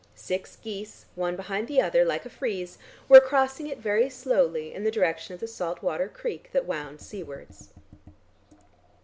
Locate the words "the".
1.67-1.79, 4.83-4.89, 5.39-5.47